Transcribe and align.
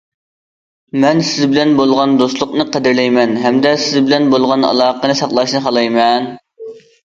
مەن 1.03 1.19
سىز 1.27 1.45
بىلەن 1.51 1.75
بولغان 1.79 2.15
دوستلۇقنى 2.21 2.65
قەدىرلەيمەن، 2.77 3.37
ھەمدە 3.45 3.75
سىز 3.85 4.01
بىلەن 4.09 4.27
بولغان 4.35 4.67
ئالاقىنى 4.73 5.21
ساقلاشنى 5.23 5.65
خالايمەن. 5.69 6.31